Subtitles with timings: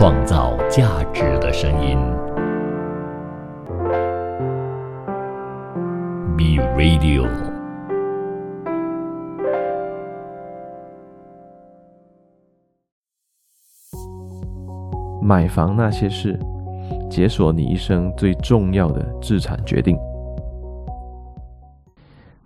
[0.00, 1.98] 创造价值的声音。
[6.36, 7.26] B Radio。
[15.20, 16.38] 买房那些事，
[17.10, 19.98] 解锁你一生最重要的资产决定。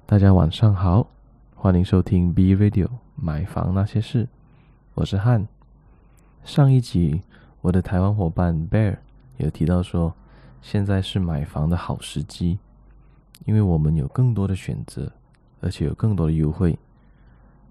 [0.06, 1.06] 大家晚上好，
[1.54, 4.26] 欢迎收听 B Radio 买房那些事，
[4.94, 5.46] 我是汉。
[6.44, 7.20] 上一集
[7.62, 8.96] 我的台湾伙伴 Bear
[9.36, 10.12] 有提到说，
[10.60, 12.58] 现在是买房的好时机，
[13.44, 15.10] 因为我们有更多的选择，
[15.60, 16.76] 而且有更多的优惠。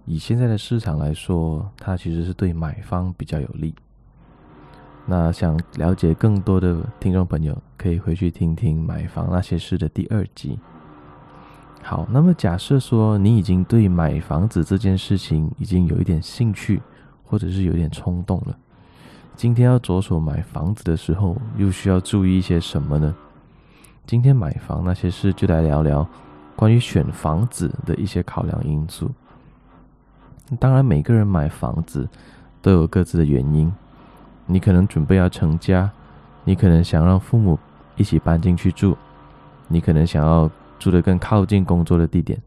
[0.05, 3.75] 以现在的市场来说，它其实是对买方比较有利。
[5.05, 10.57] 那想了解更多的听众朋友，可以回去听听《买房那些事》的第二集。
[11.83, 16.81] 好，那么假设说你已经对买房子这件事情已经有一点兴趣，
[17.25, 18.57] 或者是有点冲动了，
[19.35, 23.15] 今天要着手买房子的时候，又需要注意一些什么呢？
[24.05, 26.07] 今天买房那些事就来聊聊
[26.55, 29.09] 关于选房子的一些考量因素。
[30.59, 32.07] 当然，每个人买房子
[32.61, 33.71] 都有各自的原因。
[34.45, 35.89] 你可能准备要成家，
[36.43, 37.57] 你可能想让父母
[37.95, 38.97] 一起搬进去住，
[39.67, 40.49] 你可能想要。
[40.81, 42.41] 住得更靠近工作的地点。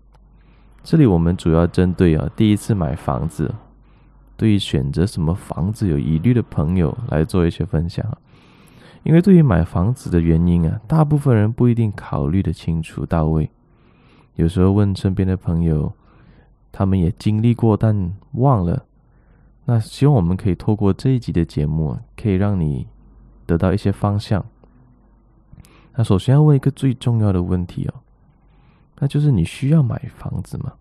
[0.82, 3.54] 这里我们主要针对啊第一次买房子，
[4.36, 8.04] 对于选择什么房子有疑虑的朋友来做一些分享。
[9.02, 13.50] 因为对于买房子的原因啊，大部分人不一定考虑得清楚到位。
[14.36, 15.92] 有时候问身边的朋友，
[16.72, 18.84] 他们也经历过，但忘了。
[19.66, 22.86] 那希望我们可以透过这一集的节目，可以让你
[23.46, 24.44] 得到一些方向。
[25.94, 27.94] 那首先要问一个最重要的问题哦。
[28.98, 30.72] 那就是你需要买房子吗？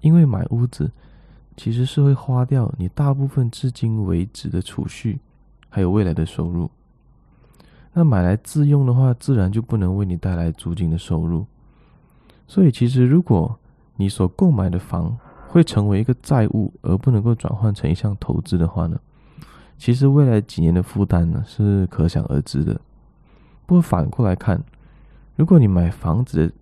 [0.00, 0.90] 因为买屋子
[1.56, 5.18] 其实是会花掉你大部分至今为止的储蓄，
[5.68, 6.70] 还有未来的收入。
[7.94, 11.46] 那买来自用的话，自然就不能为你带来租金的收入。
[12.46, 13.58] 所以，其实如果
[13.96, 19.00] 你所购买的房会成为一个债务，而不能够转换成一项投资的话呢，
[19.78, 22.78] 其实未来几年的负担呢是可想而知的。
[23.64, 24.62] 不过反过来看，
[25.34, 26.54] 如果你买房子的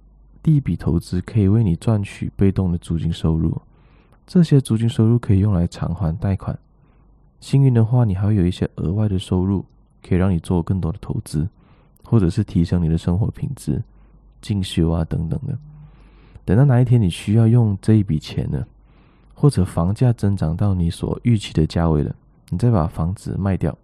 [0.43, 3.61] 第一笔投资可以为你赚取被动的租金收入，
[4.27, 6.59] 这些租金收入可以用来偿还贷款。
[7.41, 9.65] 幸运的话，你还会有一些额外的收入，
[10.03, 11.49] 可以让你做更多的投资，
[12.05, 13.83] 或者是提升你的生活品质、
[14.41, 15.59] 进修啊等等的。
[16.45, 18.67] 等到哪一天你需要用这一笔钱呢，
[19.35, 22.15] 或者房价增长到你所预期的价位了，
[22.51, 23.77] 你再把房子卖掉。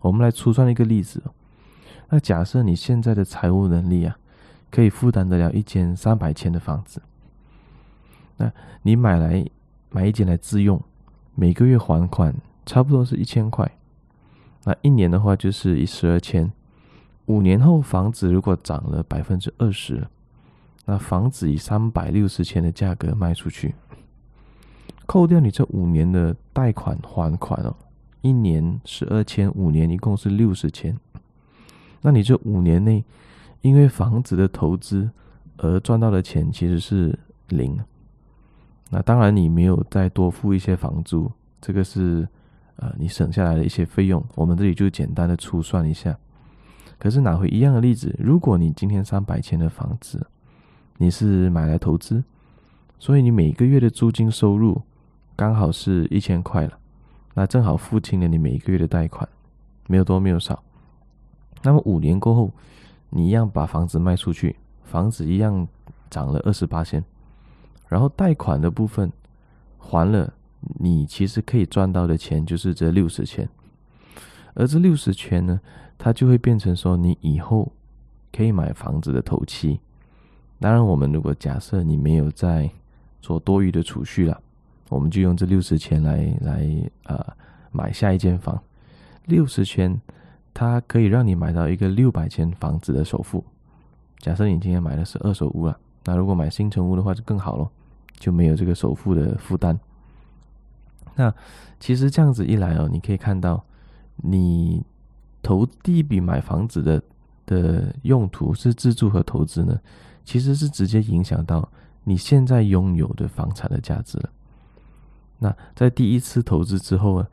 [0.00, 1.22] 我们来粗算一个例子。
[2.08, 4.16] 那假设你现在的财务能力啊。
[4.70, 7.00] 可以负担得了一间三百千的房子，
[8.36, 8.52] 那
[8.82, 9.44] 你买来
[9.90, 10.80] 买一间来自用，
[11.34, 12.34] 每个月还款
[12.66, 13.70] 差不多是一千块，
[14.64, 16.52] 那一年的话就是一十二千，
[17.26, 20.06] 五年后房子如果涨了百分之二十，
[20.84, 23.74] 那房子以三百六十千的价格卖出去，
[25.06, 27.74] 扣掉你这五年的贷款还款哦，
[28.22, 30.98] 一年十二千，五年一共是六十千，
[32.02, 33.04] 那你这五年内。
[33.62, 35.08] 因为房子的投资
[35.56, 37.18] 而赚到的钱其实是
[37.48, 37.80] 零，
[38.94, 41.28] 那当然你没有再多付一些房租，
[41.60, 42.28] 这个是
[42.76, 44.24] 呃你省下来的一些费用。
[44.36, 46.16] 我们这里就简单的粗算一下。
[46.96, 50.24] 可是拿回一样的例子，如果你今天三百千的房子，
[50.98, 52.22] 你是买来投资，
[53.00, 54.80] 所以你每个月的租金收入
[55.34, 56.78] 刚好是一千块了，
[57.34, 59.28] 那正好付清了你每一个月的贷款，
[59.88, 60.62] 没有多没有少。
[61.64, 62.52] 那么五年过后。
[63.16, 65.68] 你一样把房子卖出去，房子一样
[66.10, 67.04] 涨了二十八千，
[67.88, 69.12] 然后贷款的部分
[69.78, 70.32] 还了，
[70.78, 73.48] 你其实可以赚到的钱就是这六十千，
[74.54, 75.60] 而这六十千呢，
[75.98, 77.70] 它就会变成说你以后
[78.32, 79.80] 可以买房子的头期。
[80.60, 82.70] 当然，我们如果假设你没有在
[83.20, 84.40] 做多余的储蓄了，
[84.88, 87.24] 我们就用这六十千来来呃
[87.70, 88.62] 买下一间房，
[89.26, 90.00] 六十千。
[90.56, 93.44] 它可以让你买到一个六百千房子的首付。
[94.18, 97.70] 假设你今天买的是二手屋了，那如果买新成屋的话就更好咯，
[98.18, 99.78] 就没有这个首付的负担。
[101.14, 101.32] 那
[101.80, 103.64] 其实这样子一来哦，你可以看到，
[104.16, 104.82] 你
[105.42, 107.02] 投第一笔买房子的
[107.46, 109.80] 的用途是自住和投资呢，
[110.24, 111.68] 其实是直接影响到
[112.04, 114.30] 你现在拥有的房产的价值了。
[115.38, 117.28] 那在第一次投资之后啊，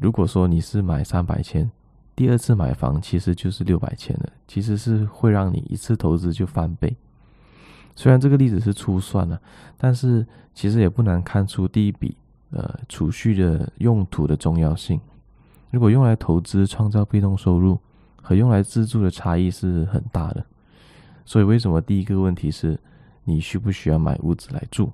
[0.00, 1.70] 如果说你是买三百千。
[2.14, 6.94] 第二次买房其实就是六百千了，其实是会让你一次投资就翻倍。
[7.94, 9.40] 虽然这个例子是粗算了，
[9.76, 12.16] 但是其实也不难看出第一笔
[12.50, 15.00] 呃储蓄的用途的重要性。
[15.70, 17.78] 如果用来投资创造被动收入，
[18.16, 20.44] 和用来自住的差异是很大的。
[21.24, 22.78] 所以为什么第一个问题是
[23.24, 24.90] 你需不需要买屋子来住？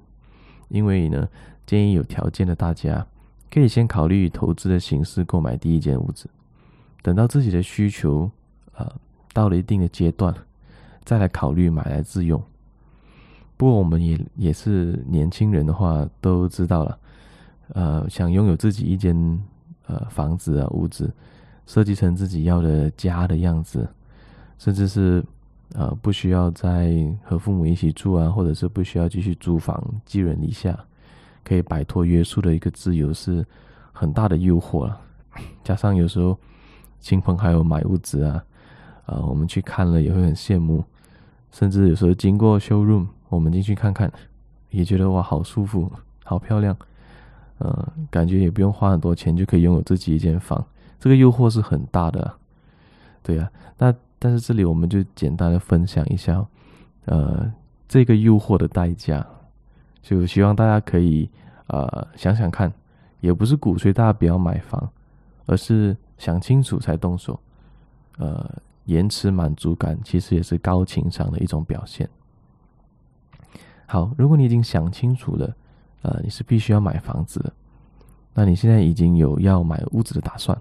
[0.69, 1.29] 因为呢，
[1.67, 3.06] 建议有条件的大家
[3.50, 6.29] 可以先考虑投资的形式购买第一间屋子，
[7.03, 8.31] 等到自己的需求
[8.75, 8.87] 呃
[9.33, 10.35] 到了一定的阶段，
[11.05, 12.43] 再来考虑买来自用。
[13.58, 16.99] 不过我们也也是年轻人的话，都知道了，
[17.75, 19.38] 呃，想拥有自己一间。
[19.90, 21.10] 呃，房子啊，屋子
[21.64, 23.88] 设计成自己要的家的样子，
[24.58, 25.25] 甚至是
[25.72, 26.93] 呃不需要再
[27.25, 30.78] 和父母一起住啊，或者是不需要继续租房寄人篱下，
[31.43, 33.43] 可以摆脱约束的一个自由，是
[33.90, 35.00] 很大的诱惑了。
[35.64, 36.38] 加上有时候
[37.00, 38.44] 亲朋好友买屋子啊，
[39.06, 40.84] 啊、我们去看了也会很羡慕，
[41.50, 44.10] 甚至有时候经过 showroom，我们进去看看，
[44.70, 45.90] 也觉得哇，好舒服，
[46.25, 46.76] 好漂亮。
[47.58, 50.64] 呃，感觉也不用花很多钱就可以拥有自己一间房，
[51.00, 52.32] 这个诱惑是很大的，
[53.22, 53.75] 对呀、啊。
[53.78, 56.46] 那但是这里我们就简单的分享一下，
[57.06, 57.52] 呃，
[57.88, 59.26] 这个诱惑的代价，
[60.02, 61.28] 就希望大家可以
[61.66, 62.72] 呃想想看，
[63.20, 64.88] 也不是鼓吹大家不要买房，
[65.46, 67.38] 而是想清楚才动手。
[68.19, 68.48] 呃，
[68.84, 72.08] 延迟满足感其实也是高情商的一种表现。
[73.88, 75.52] 好，如果你已经想清楚了。
[76.02, 77.52] 呃，你是必须要买房子的，
[78.32, 80.56] 那你现在已经有要买屋子的打算，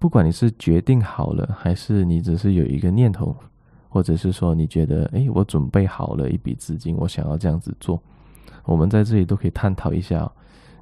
[0.00, 3.36] 不管你是决定好了，还是你只是有一个念头，
[3.88, 8.02] 或者是说你觉得，哎，我准备好了一笔资金，我想要这样子做，
[8.64, 10.28] 我们在这里都可以探讨一下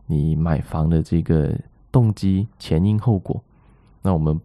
[0.07, 1.55] 你买房的这个
[1.93, 3.45] 动机、前因后果。
[4.01, 4.41] 那我们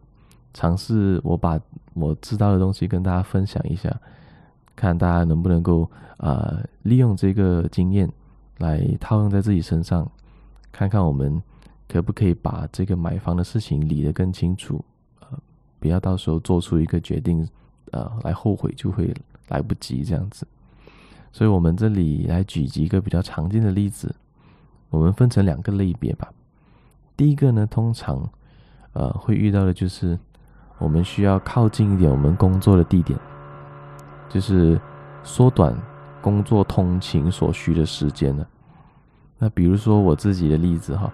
[0.54, 1.58] 尝试我把
[1.94, 3.90] 我知道的东西跟大家分享一下，
[4.76, 8.10] 看大家能不能够呃利用这个经验。
[8.60, 10.10] 来套用在自己身上，
[10.72, 11.44] 看看我们
[11.90, 14.82] 可不可以把这个买房的事情理得更清楚，
[15.20, 15.28] 呃，
[15.78, 17.46] 不要到时候做出一个决定，
[17.92, 19.14] 呃，来后悔就会
[19.50, 20.48] 来不及这样子。
[21.34, 24.16] 所以，我们这里来举几个比较常见的例子，
[24.90, 26.32] 我们分成两个类别吧。
[27.18, 28.26] 第一个呢，通常
[28.94, 30.18] 呃会遇到的就是
[30.78, 33.20] 我们需要靠近一点我们工作的地点，
[34.30, 34.80] 就是
[35.24, 35.76] 缩短。
[36.22, 38.44] 工作通勤所需的时间呢？
[39.38, 41.08] 那比如说我自己的例子哈，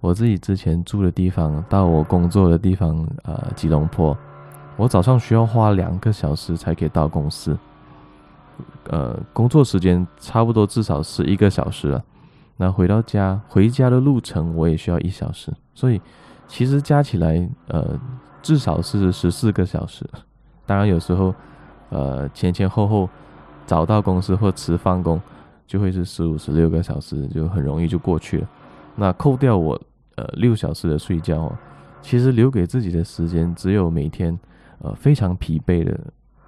[0.00, 4.18] 我自己之前住的地方到我工作的地方，呃，吉隆坡，
[4.76, 7.56] 我早上需要花两个小时才可以到公司，
[8.88, 12.02] 呃，工作时间差不多至少是一个小时了。
[12.56, 16.02] 那回到家，回家的路程我也需要一小时，所以
[16.48, 17.96] 其实加起来，呃，
[18.42, 20.04] 至少是十四个小时。
[20.66, 21.32] 当然有时候，
[21.90, 23.08] 呃，前前后后。
[23.66, 25.20] 早到公司或迟放工，
[25.66, 28.48] 就会是十五、十六个小时，就很容易就过去了。
[28.94, 29.76] 那扣掉我
[30.14, 31.52] 呃六小时的睡觉，
[32.00, 34.38] 其实留给自己的时间只有每天
[34.78, 35.98] 呃非常疲惫的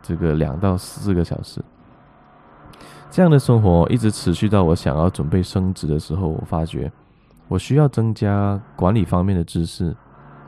[0.01, 1.61] 这个两到四个小时。
[3.11, 6.89] 这样的生活一直持续到我想要准备升职的时候，我发觉
[7.49, 9.93] 我需要增加管理方面的知识，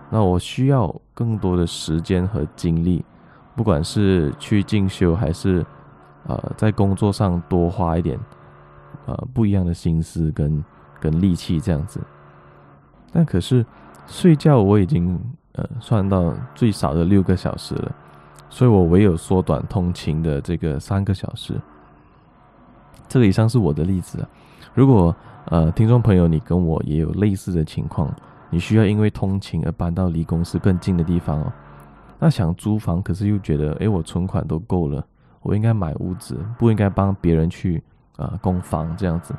[0.08, 3.04] 那我需要更多的时间和精力，
[3.60, 5.62] 不管是去进修还是。
[6.28, 8.16] 呃，在工作上多花一点，
[9.06, 10.62] 呃，不一样的心思跟
[11.00, 11.98] 跟力气这样子。
[13.10, 13.64] 但可是
[14.06, 15.18] 睡觉我已经
[15.52, 17.92] 呃算到最少的六个小时了，
[18.50, 21.58] 所以我唯有缩短通勤的这个三个小时。
[23.08, 24.28] 这个以上是我的例子啊。
[24.74, 28.14] 如果呃听众朋友你跟我也有类似的情况，
[28.50, 31.52] 你需要因为通勤而搬到离公司更近的地方哦，
[32.20, 35.04] 那想租房可是又觉得，诶，我存款都够了。
[35.40, 37.82] 我应该买屋子，不应该帮别人去
[38.16, 39.34] 啊、呃、供房这样子。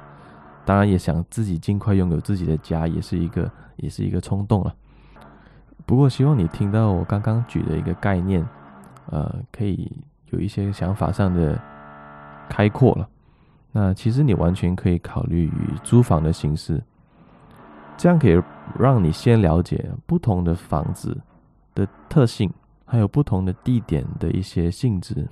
[0.66, 4.74] 当然也想自己尽快拥有自己的家，也是一个也是一个冲动了。
[5.86, 8.44] 不过希望你听到我刚刚举的一个概念，
[9.12, 9.92] 呃，可以
[10.32, 11.60] 有一些想法上的
[12.50, 13.08] 开阔了。
[13.72, 16.84] 那其实你完全可以考虑与租房的形式，
[17.96, 18.42] 这样可以
[18.78, 21.16] 让你先了解不同的房子
[21.76, 22.52] 的特性，
[22.92, 25.26] 还有不同的地点的一些性质。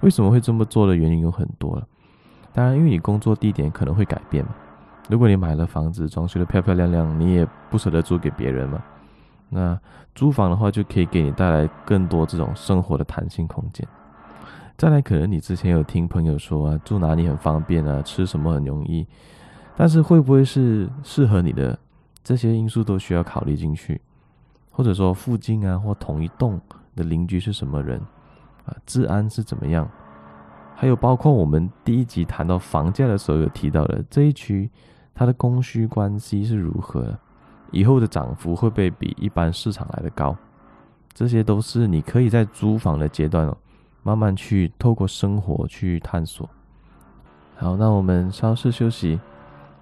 [0.00, 1.86] 为什么会这么做的原因有很多了，
[2.54, 4.54] 当然，因为你工作地点可能会改变嘛。
[5.10, 8.82] 如果你买了房子，装修的漂漂亮亮，你也不舍得租给别人嘛。
[9.50, 9.78] 那
[10.14, 13.86] 租房的话，就可以给你带来更多这种生活的弹性空间。
[14.78, 19.06] 再来，可能你之前有听朋友说啊，住哪里很方便啊，吃什么很容易，
[19.76, 21.78] 但是会不会是适合你的？
[22.24, 24.00] 这些因素都需要考虑进去，
[24.70, 26.60] 或者说附近啊或同一栋
[26.96, 28.00] 的邻居是什么人？
[28.66, 29.88] 啊，治安是怎么样？
[30.74, 34.70] 还有包括我们第一集谈到房价的时候有提到的这一区，
[35.14, 37.18] 它的供需关系是如何？
[37.70, 40.36] 以后的涨幅会不会比一般市场来的高？
[41.12, 43.56] 这些都是你可以在租房的阶段哦，
[44.02, 46.48] 慢慢去透过生活去探索。
[47.56, 49.20] 好，那我们稍事休息，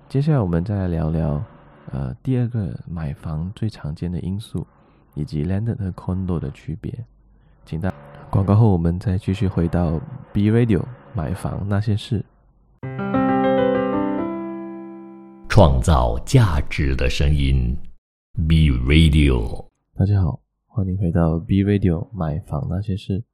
[0.09, 1.43] 接下来我们再来聊聊，
[1.93, 4.67] 呃，第二个买房最常见的因素，
[5.19, 7.05] 以及 landed 和 condo 的区别。
[7.65, 7.93] 请大
[8.31, 10.01] 广告后，我们再继续回到
[10.33, 12.25] B Radio 买房那些事。
[15.49, 17.77] 创造价值的声音
[18.47, 19.67] ，B Radio。
[19.97, 23.25] 大家好，欢迎回到 B Radio 买房那些事。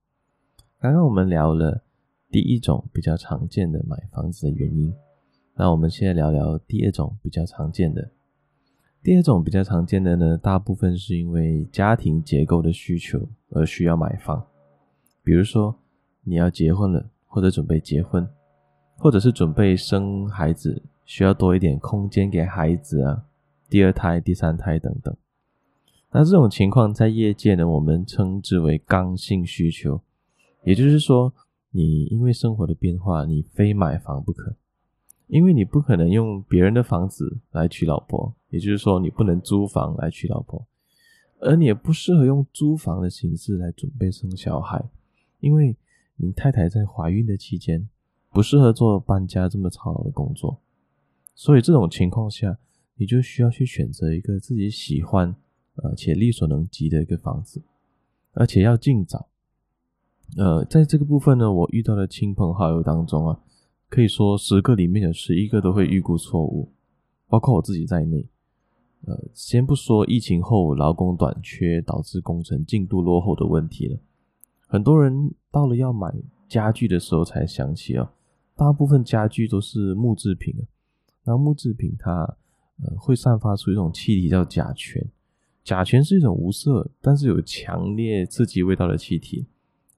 [0.81, 1.85] 刚刚我们聊了
[2.31, 4.95] 第一种比较常见的买房子的原因，
[5.55, 8.11] 那我们现在聊聊第二种比较常见的。
[9.05, 14.43] 第二种比较常见的呢，大部分是因为家庭结构的需求而需要买房，
[15.23, 15.77] 比如说
[16.23, 18.27] 你要结婚了，或者准备结婚，
[18.97, 20.83] 或者是准备生孩子。
[21.05, 23.27] 需要多一点空间给孩子啊，
[23.69, 25.15] 第二胎、第三胎等等。
[26.11, 30.01] 那这种情况在业界呢，我们称之为刚性需求。
[30.63, 31.35] 也就是说，
[31.73, 34.57] 你因为生活的变化，你非买房不可，
[35.27, 40.67] 因为你不可能用别人的房子来娶老婆，也就是说，你不能租房来娶老婆，
[41.41, 44.85] 而你也不适合用租房的形式来准备生小孩，
[45.41, 45.77] 因为
[46.17, 47.89] 你太太在怀孕的期间
[48.31, 50.61] 不适合做搬家这么操劳的工作。
[51.35, 52.59] 所以这种情况下，
[52.97, 55.35] 你就需要去选择一个自己喜欢，
[55.77, 57.63] 而且力所能及的一个房子，
[58.35, 59.29] 而且要尽早。
[60.37, 63.41] 呃，在这个部分呢，我遇到的亲朋好友当中啊，
[63.95, 66.69] 可以说十个里面有十一个都会预估错误，
[67.29, 68.27] 包括我自己在内。
[69.07, 73.97] 呃，先不说疫情后劳工短缺导致工程进度落后的问题了，
[74.67, 76.13] 很多人到了要买
[76.49, 78.13] 家具的时候才想起啊，
[78.57, 80.67] 大部分家具都是木制品啊。
[81.27, 82.37] 那木制品它
[82.83, 85.07] 呃会散发出一种气体叫甲醛，
[85.63, 89.47] 甲醛是一种无色但是有强烈刺激味道的气体，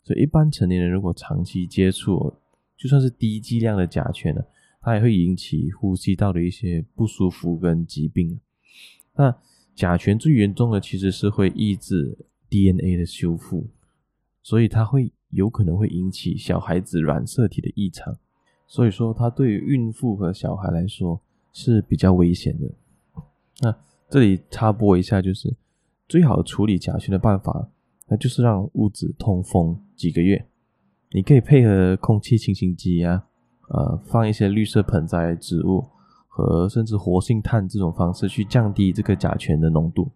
[0.02, 2.34] 所以一般成年人如果长期接触，
[2.76, 4.42] 就算是低剂量的甲醛呢，
[4.80, 8.38] 它也会引起呼吸道的一些不舒服跟疾病。
[9.14, 9.34] 那
[9.74, 12.16] 甲醛最严重的其实是会抑制
[12.48, 13.66] DNA 的修复，
[14.42, 18.16] 所以它会有可能会引起小孩子染色体的异常。
[18.66, 21.20] 所以说，它对于孕妇和小孩来说
[21.52, 23.22] 是比较危险的。
[23.60, 23.74] 那
[24.10, 25.54] 这里插播一下，就是
[26.08, 27.68] 最好处理甲醛的办法，
[28.08, 30.46] 那就是让屋子通风几个月。
[31.10, 33.26] 你可以配合空气清新机啊，
[33.68, 35.86] 呃，放一些绿色盆栽植物
[36.28, 40.10] 和甚至活性炭这种方式去降低这个甲醛的浓度。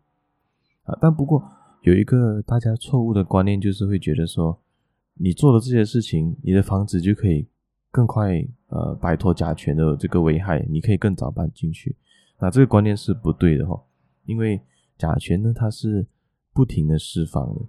[0.85, 1.43] 啊，但不过
[1.83, 4.61] 有一个大家错误的观念，就是会觉得说，
[5.15, 7.47] 你做了这些事情，你的房子就可以。
[7.93, 11.97] 更快呃摆脱甲醛的这个危害，你可以更早搬进去。
[12.39, 13.83] 那这个观念是不对的齁，
[14.27, 14.61] 因为
[14.97, 16.07] 甲醛呢，它是
[16.53, 17.61] 不停的释放的。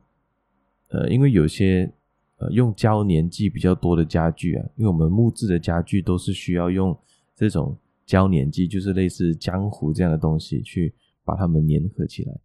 [0.90, 1.92] 呃，因为有些
[2.42, 6.98] 呃用胶粘剂比较多的家具啊，因为我们木质的家具都是需要用
[7.36, 10.94] 这种胶粘剂，就是类似浆糊这样的东西去
[11.24, 12.40] 把它们粘合起来。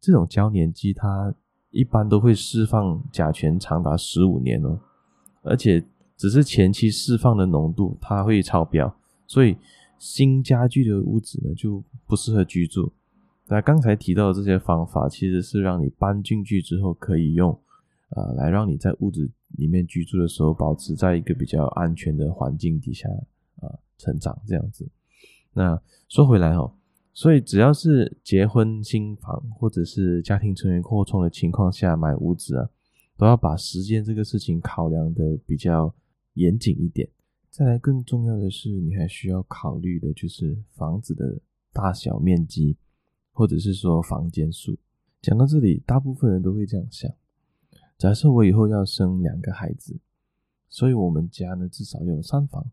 [0.00, 1.34] 这种胶粘剂它
[1.70, 4.78] 一般都会释放甲醛长达十五年哦，
[5.42, 5.84] 而且。
[6.20, 8.92] 只是前期释放的浓度它会超标，
[9.24, 9.56] 所以
[10.00, 12.92] 新家具的屋子呢就不适合居住。
[13.46, 17.56] 那刚才提到的这些方法，其实是让你搬进去之后可以用，
[18.08, 23.08] 呃，来让你在屋子里面居住的时候保持在一个比较安全的环境底下，
[23.60, 24.88] 呃，成长这样子。
[25.52, 26.74] 那说回来哦，
[27.12, 32.68] 所以只要是结婚新房或者是家庭成员扩充的情况下买屋子啊，
[33.16, 35.94] 都要把时间这个事情考量的比较。
[36.34, 37.08] 严谨一点，
[37.50, 41.40] 再来更重要的是，你还需要考虑的就是房子的
[41.72, 42.76] 大小面积，
[43.32, 44.78] 或者是说房间数。
[45.20, 47.10] 讲到这里，大部分人都会这样想：
[47.98, 49.98] 假设我以后要生两个孩子，
[50.68, 52.70] 所以我们家呢至少有三房。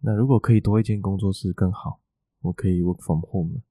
[0.00, 2.00] 那如果可以多一间工作室更好，
[2.42, 3.62] 我可以 work from home。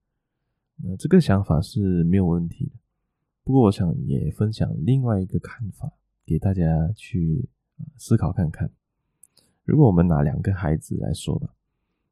[0.78, 2.72] 那这个想法是没有问题的。
[3.44, 5.94] 不过，我想也分享另外一个看法
[6.26, 7.48] 给大家去
[7.96, 8.72] 思考看看。
[9.66, 11.54] 如果我们拿两个孩子来说吧，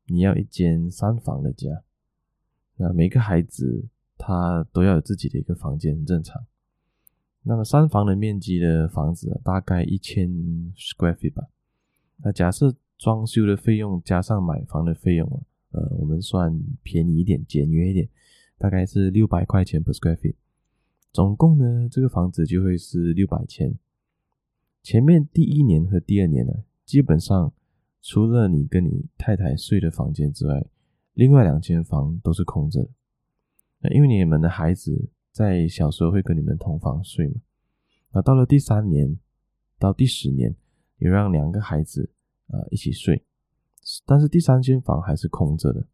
[0.05, 1.83] 你要一间三房的家，
[2.75, 6.45] 那每个孩子他都要有自己的一个房间，很正常。
[7.43, 10.29] 那么三房的面积的房子大概一千
[10.75, 11.47] square feet 吧。
[12.17, 18.07] 那假设装修的费用加上买房的费用，呃，我们算便宜一点、简约一点，
[18.57, 20.35] 大概是六百块钱 per square feet。
[21.11, 23.75] 总共呢，这个房子就会是六百千。
[24.81, 26.53] 前面第一年和第二年呢，
[26.85, 27.53] 基本上，
[28.01, 30.65] 除了你跟你太太睡的房间之外，
[31.13, 32.89] 另外两间房都是空着。
[33.79, 37.41] 那因为你们的孩子在小时候会跟你们同房睡嘛，
[38.11, 39.17] 那到了第三年
[39.79, 40.55] 到第十年，
[40.99, 42.11] 你让两个孩子
[42.49, 43.25] 呃一起睡，
[44.05, 45.87] 但是第三间房还是空着的。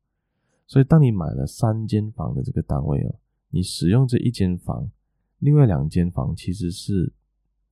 [0.67, 3.15] 所以当你买了三间房的这个单位哦，
[3.50, 4.91] 你使用这一间房，
[5.38, 7.13] 另外两间房其实是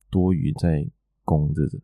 [0.08, 0.88] 多余在
[1.22, 1.78] 供着的。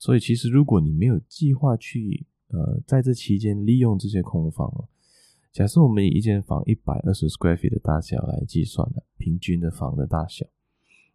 [0.00, 4.88] 所以其实如果你没有计划去呃在这期间利用这些空房哦。
[5.56, 10.44] 假设我们以一间房一百二十 square feet 的大小来计算的平均的房的大小，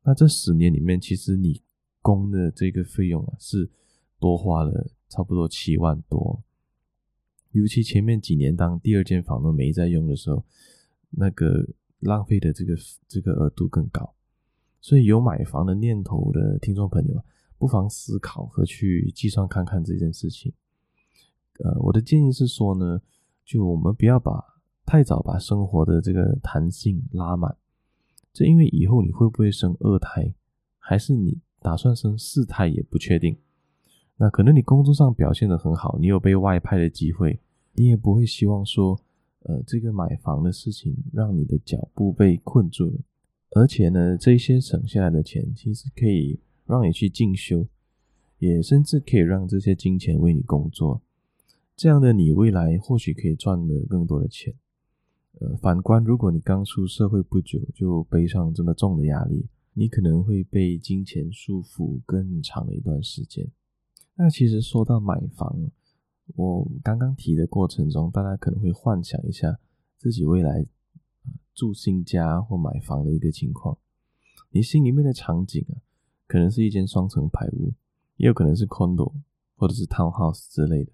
[0.01, 1.61] 那这十年里面，其实你
[2.01, 3.69] 供的这个费用啊是
[4.19, 6.41] 多花了差不多七万多。
[7.51, 10.43] 尤其前面几年当第二间房都没在用的时候，
[11.11, 11.63] 那个
[11.99, 12.75] 浪费的这个
[13.07, 14.15] 这个额度更高。
[14.79, 17.23] 所以有买房的念头的听众朋友，
[17.59, 20.51] 不妨思考和去计算看看这件事情。
[21.59, 23.03] 呃，我的建议是说呢。
[23.45, 24.43] 就我们不要把
[24.85, 27.55] 太早把生活的这个弹性拉满，
[28.33, 30.33] 这因为以后你会不会生二胎，
[30.77, 33.37] 还是你打算生四胎也不确定。
[34.17, 37.39] 那可能你工作上表现得很好，你有被外派的机会，
[37.73, 38.99] 你也不会希望说，
[39.43, 42.99] 呃，这个买房的事情让你的脚步被困住了。
[43.55, 47.65] 而且呢，这些省下来的钱其实可以让你去进修，
[48.37, 51.01] 也甚至可以让这些金钱为你工作。
[51.81, 54.53] 这样的你未来或许可以赚得更多的钱。
[55.39, 63.49] 呃，反观如果你刚出社会不久就背上这么重的压力，你可能会被金钱束缚更长的一段时间。
[64.13, 65.71] 那其实说到买房，
[66.35, 69.57] 我刚刚提的过程中，大家可能会幻想一下
[69.97, 70.63] 自己未来
[71.55, 73.75] 住新家或买房的一个情况。
[74.51, 75.81] 你心里面的场景啊，
[76.27, 77.73] 可能是一间双层排屋，
[78.17, 79.11] 也有可能是 condo
[79.55, 80.91] 或者是 townhouse 之类的。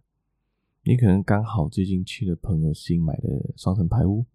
[0.87, 4.25] 你可能刚好最近去了朋友新买的双层排屋，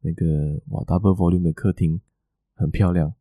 [0.00, 2.00] 那个哇 double volume 的客厅
[2.56, 3.14] 很漂亮，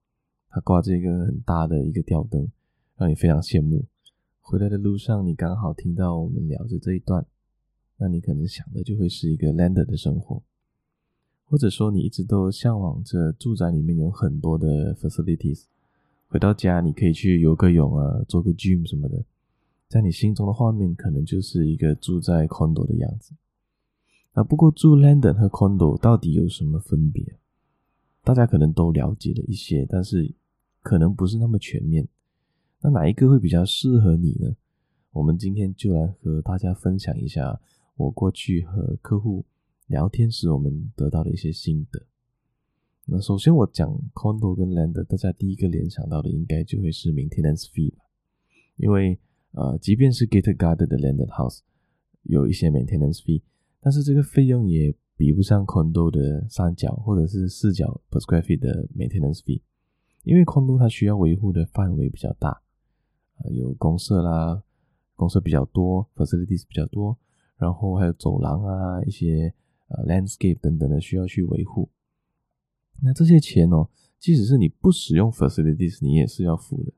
[0.50, 2.50] 它挂着一个很大的一个吊灯，
[2.98, 3.86] 让你非常羡慕。
[4.42, 7.24] 回来的路上，你刚好听到我们聊着这一段，
[7.98, 10.42] 那你可能想的就会是一个 lander 的生活，
[11.44, 15.66] 或者说你一直都向往着住宅里面有很多的 facilities，
[16.30, 19.24] 回到家你可以去游个泳啊，做个 gym 什么的。
[19.88, 23.34] 在你心中的画面，可能就是一个住在 condo 的样子。
[24.34, 27.38] 啊，不过住 landed 和 condo 到底有什么分别？
[28.24, 30.34] 大家可能都了解了一些，但是
[30.82, 32.08] 可能不是那么全面。
[32.82, 34.56] 那哪一个会比较适合你呢？
[35.12, 37.62] 我们今天就来和大家分享一下
[37.96, 39.46] 我过去和客户
[39.88, 42.06] 聊天时我们得到的一些心得。
[43.06, 48.04] 那首先我讲 condo 跟 landed，大家第一个联想到的应该就会是 maintenance fee 吧，
[48.76, 49.18] 因为
[49.56, 51.60] 呃，即便是 gated garden 的 landed house
[52.24, 53.42] 有一些 maintenance fee，
[53.80, 59.62] 但是这个费用也比不上 condo 的三角或者是四角 per square feet 的 maintenance fee，
[60.24, 62.62] 因为 condo 它需要维护的范围比较大，
[63.38, 64.62] 呃，有公设啦，
[65.16, 67.18] 公设比较多，facilities 比较多，
[67.58, 69.54] 然后还有走廊啊，一些
[69.88, 71.90] 呃 landscape 等等的需要去维护。
[73.02, 73.90] 那这些钱哦，
[74.20, 76.92] 即使是你不使用 facilities，你也是要付的。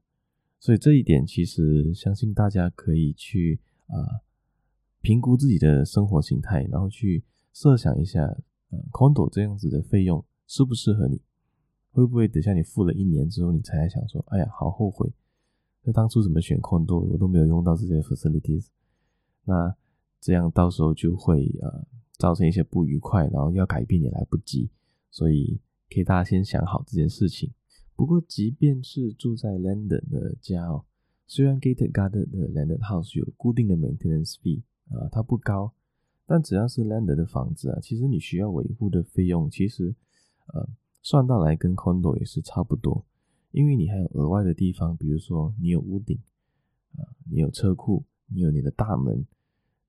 [0.60, 4.22] 所以这一点其实相信大家可以去啊、
[5.02, 8.24] 评估自己的生活形态，然后去设想一下，
[8.70, 11.22] 呃，condo 这样子的费用适不适合你？
[11.92, 15.12] 会不会等下你付了一年之后，你才想说，哎呀，好后悔，
[15.84, 18.68] 那当初怎么选 condo，我都没有用到这些 facilities，
[19.46, 19.74] 那
[20.20, 24.70] 这样到时候就会呃造成一些不愉快，然后要改变也来不及，
[25.10, 27.52] 所以可以大家先想好这件事情。
[27.98, 30.86] 不过，即便是住在 landed 的家哦，
[31.26, 35.74] 虽然 gated Garden 的 landed house 有固定的 maintenance fee 啊，它不高，
[36.28, 39.96] 但只要是 landed 的房子啊，其实你需要维护的费用，其实
[40.54, 40.70] 呃
[41.02, 43.04] 算到来跟 condo 也是差不多，
[43.52, 46.20] 因为你还有额外的地方，比如说你有屋顶
[46.98, 49.26] 啊，你有车库，你有你的大门，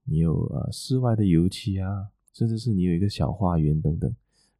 [0.04, 4.16] 你有呃室外的油漆啊，甚至是你有一个小花园等等。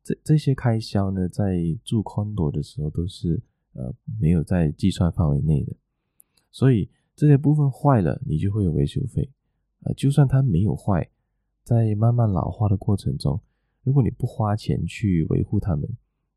[0.09, 3.43] 这这些开销呢，在住宽多的时候都是
[3.75, 5.77] 呃没有在计算范围内的，
[6.51, 9.31] 所以这些部分坏了，你就会有维修费。
[9.81, 11.11] 呃，就算它没有坏，
[11.63, 13.39] 在慢慢老化的过程中，
[13.83, 15.87] 如果你不花钱去维护它们，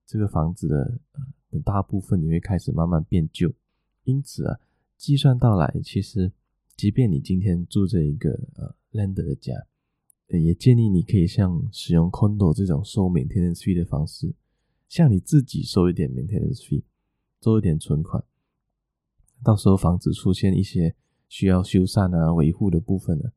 [0.05, 3.53] 这个房子的呃的大部分你会开始慢慢变旧。
[4.03, 4.59] 因此啊，
[4.97, 6.33] 计算到来，其实
[6.75, 9.53] 即便你今天住这一个呃 landed 的家。
[10.39, 14.33] 也建议你可以像使用 condo 这种收 maintenance fee 的方式，
[14.87, 16.83] 像你自己收一点 maintenance fee，
[17.39, 18.23] 做一点存款，
[19.43, 20.95] 到时候房子出现一些
[21.27, 23.31] 需要修缮啊、维护的部分呢，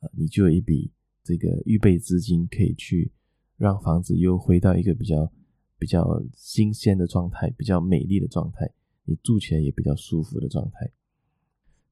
[0.00, 0.90] 呃，你就有一笔
[1.22, 3.12] 这个预备资金可以去
[3.56, 5.32] 让房子又回到一个比较
[5.78, 8.70] 比较新鲜的状态，比较美丽的状态，
[9.04, 10.90] 你住起来也比较舒服的状态。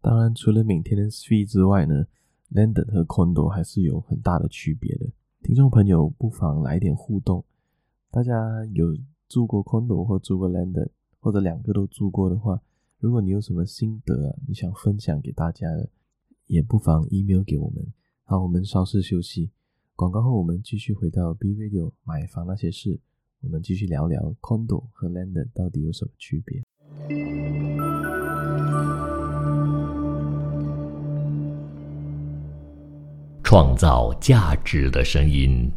[0.00, 2.06] 当然，除了 maintenance fee 之外呢
[2.54, 5.06] ，landed 和 condo 还是有很大的区别的。
[5.42, 7.44] 听众朋友不妨来点互动，
[8.10, 8.96] 大家有
[9.28, 12.60] 住过 condo 或住过 landed，或者两个都住过的话，
[12.98, 15.88] 如果你有什么心得啊，你想分享给大家的，
[16.46, 17.92] 也不妨 email 给我们。
[18.24, 19.50] 好，我们稍事休息，
[19.96, 23.00] 广告后我们继续回到 B Radio 买房那些事，
[23.40, 27.71] 我们继续聊聊 condo 和 landed 到底有什么区别。
[33.52, 35.70] 创造价值的声音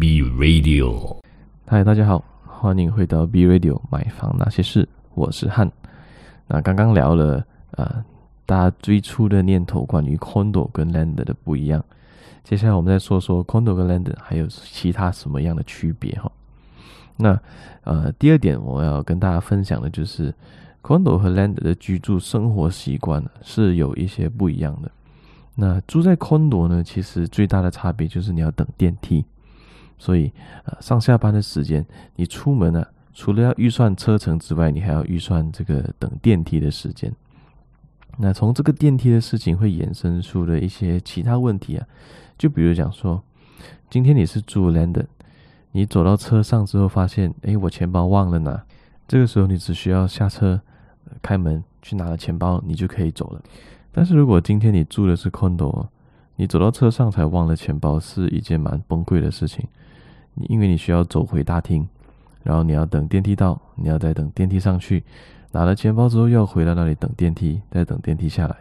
[0.00, 1.16] ，B Radio。
[1.64, 5.70] 嗨，大家好，欢迎回到 B Radio 买房那些事，我是汉。
[6.48, 7.46] 那刚刚聊了
[7.76, 8.04] 呃，
[8.44, 11.84] 大家最初的念头关于 Condo 跟 Land 的不一样，
[12.42, 16.28] 接下来我们再说说 Condo 跟 Land 还有其他什么样的区别哈。
[17.16, 17.40] 那
[17.84, 20.34] 呃，第二点我要跟大家分享的就是
[20.82, 24.90] Condo 和 Land 的居住生活习惯是有一些不一样的。
[25.56, 29.24] 那住在昆朵呢，其实最大的差别就是你要等电梯，
[29.98, 30.32] 所以
[30.64, 31.86] 呃上下班的时间，
[32.16, 37.12] 你出门呢、啊，除了要预算车程之外，你还要预算这个等电梯的时间。
[38.18, 41.86] 那从这个电梯的事情会衍生出的一些其他问题啊，
[42.36, 43.22] 就比如讲说，
[43.90, 45.06] 今天你是住 London，
[45.72, 48.64] 你走到车上之后发现，哎，我钱包忘了拿，
[49.06, 50.60] 这个时候你只需要下车
[51.22, 53.42] 开门去拿了钱包，你就可以走了。
[53.96, 55.86] 但是如果今天你住的是 condo，
[56.34, 59.64] 你走到车上才忘了钱包，是一件蛮崩溃的事情。
[60.48, 61.86] 因为你需要走回大厅，
[62.42, 65.04] 然后你要等电梯到，你要再等电梯上去，
[65.52, 68.56] 拿了钱包之后又要回到那里等电梯，再等电梯下来。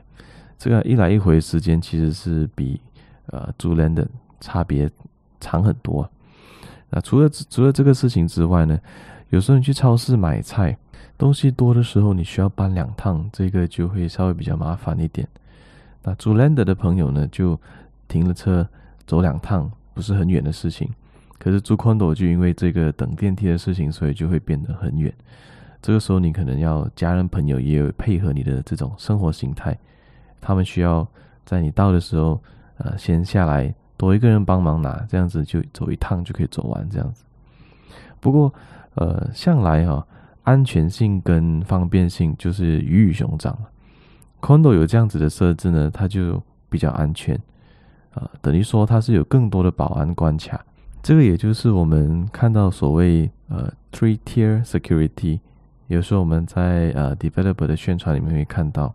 [0.60, 2.80] 这个一来一回时间其实是比
[3.32, 4.08] 呃住 land 的
[4.40, 4.88] 差别
[5.40, 6.08] 长很多。
[6.92, 8.80] 那除了除了这个事情之外呢，
[9.32, 10.78] 有时候你去超市买菜。
[11.18, 15.28] 东西多的时候，你需要搬两趟，这个就会稍微比较麻烦一点。
[16.02, 17.60] 那住 land 的朋友呢，就
[18.08, 18.68] 停了车
[19.06, 20.90] 走两趟，不是很远的事情。
[21.38, 25.14] 可是住 condo 就因为这个等电梯的事情，所以就会变得很远。
[25.82, 29.78] 这个时候你可能要家人朋友也有配合你的这种生活形态，
[30.40, 31.06] 他们需要
[31.46, 32.42] 在你到的时候，
[32.78, 37.26] 呃，先下来多一个人帮忙拿，这样子就走一趟就可以走完这样子。
[38.22, 38.54] 不过，
[38.96, 40.08] 呃，向来哈、
[40.44, 43.58] 安全性跟方便性就是鱼与熊掌。
[44.42, 47.34] Condo 有这样子的设置呢，它就比较安全，
[48.14, 50.64] 啊、等于说它是有更多的保安关卡。
[51.02, 55.40] 这个也就是我们看到所谓呃 three tier security，
[55.88, 58.94] 有时候我们在呃 developer 的宣传里面会看到，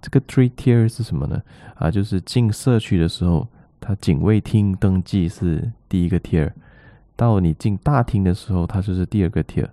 [0.00, 1.40] 这个 three tier 是什么呢？
[1.76, 3.48] 啊，就是进社区的时候，
[3.80, 6.50] 它警卫厅登记是第一个 tier，
[7.16, 9.68] 到你进大厅的时候，它就是第二个 tier。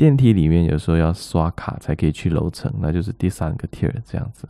[0.00, 4.48] 电梯里面有时候要刷卡才可以去楼层，那就是第三个 tier 这样子。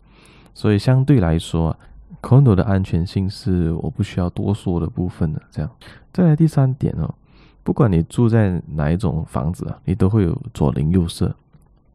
[0.55, 1.77] 所以相对来说
[2.23, 5.43] ，condo 的安全性是我不需要多说的部分的。
[5.51, 5.69] 这样，
[6.13, 7.13] 再来第三点哦，
[7.65, 11.35] 不管你住在哪一种房子啊，你都会有左邻右舍。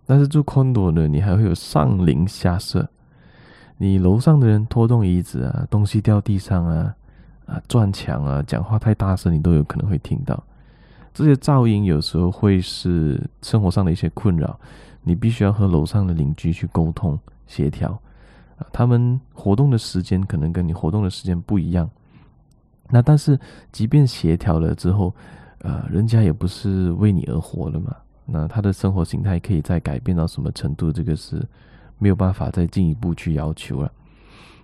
[0.06, 2.86] 但是住 condo 呢，你还会有上邻下舍。
[3.78, 6.94] 你楼上的人拖动椅子啊，东西掉地上啊，
[7.46, 10.44] 啊撞墙啊，讲话太大声，你都有可能会听到。
[11.15, 14.60] 这些噪音有时候会是生活上的一些困扰，
[15.01, 17.97] 你必须要和楼上的邻居去沟通协调
[18.58, 18.67] 啊。
[18.73, 21.89] 他们活动的时间可能跟你活动的时间不一样，
[22.89, 23.39] 那但是
[23.71, 25.15] 即便协调了之后，
[25.60, 27.95] 呃，人家也不是为你而活了嘛。
[28.25, 31.41] 那他的生活形态可以再改变到什么程度，这个是
[31.97, 33.89] 没有办法再进一步去要求了。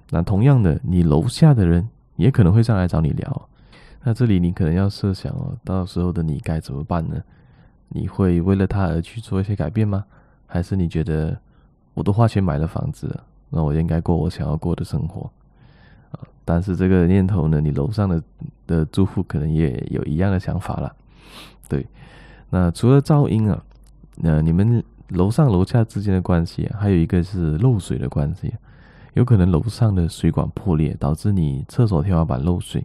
[0.09, 1.87] 那同样的，你楼下的人
[2.17, 3.49] 也可能会上来找你聊。
[4.03, 7.21] 那这里你可能要设想哦，到时候的你该怎么办呢？
[7.89, 10.03] 你会为了他而去做一些改变吗？
[10.47, 11.37] 还是你觉得
[11.93, 15.29] 我都花钱买了房子，那我应该过我想要过的生活
[16.11, 16.19] 啊？
[16.43, 18.23] 但是这个念头呢，你楼上的
[18.65, 20.95] 的住户可能也有一样的想法了。
[21.69, 21.85] 对，
[22.49, 23.63] 那除了噪音啊，
[24.15, 28.53] 那你们楼上楼下之间的关系，还有一个是漏水的关系，
[29.13, 32.83] 有可能楼上的水管破裂，导致你厕所天花板漏水。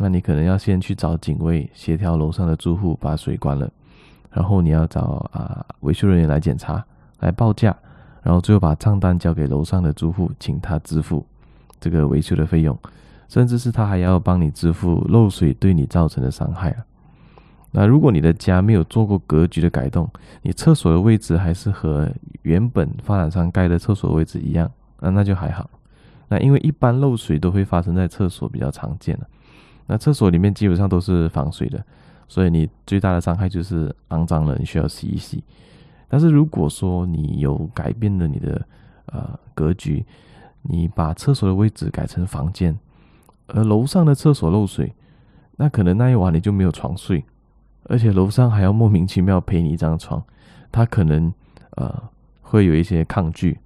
[0.00, 3.68] 那你可能要先去找警卫协调楼上的住户把水关了，
[4.30, 6.84] 然后你要找啊维修人员来检查，
[7.20, 7.76] 来报价，
[8.22, 11.26] 然后最后把账单交给楼上的住户，请他支付
[11.80, 12.78] 这个维修的费用，
[13.28, 16.84] 甚至是他还要帮你支付漏水对你造成的伤害啊。
[17.70, 20.08] 那如果你的家没有做过格局的改动，
[20.42, 22.08] 你厕所的位置还是和
[22.42, 25.68] 原本发展商盖的厕所位置一样，那那就还好。
[26.28, 29.26] 那因为一般漏水都会发生在厕所，比较常见了。
[29.88, 31.82] 那厕所里面基本上都是防水的，
[32.28, 35.42] 所以你最大的伤害就是肮脏了，你需要洗一洗。
[36.08, 38.66] 但是如果说你有改变了你的
[39.06, 40.04] 呃格局，
[40.62, 42.78] 你把厕所的位置改成房间，
[43.46, 44.94] 而楼上的厕所漏水，
[45.56, 47.24] 那可能那一晚你就没有床睡，
[47.84, 50.22] 而且楼上还要莫名其妙赔你一张床，
[50.70, 51.32] 他可能
[51.76, 52.02] 呃
[52.42, 53.58] 会有一些抗拒。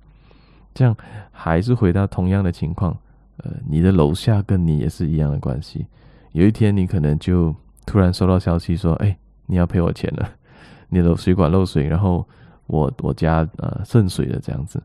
[0.72, 0.96] 这样
[1.30, 2.96] 还是回到同样的情况，
[3.38, 5.84] 呃，你的楼下跟你也是一样的关系。
[6.32, 7.54] 有一天你可能就。
[7.84, 10.30] 突然收到消息说：“哎，你要赔我钱了，
[10.88, 12.24] 你的水管漏水，然后
[12.68, 14.80] 我我家呃渗水了这样子。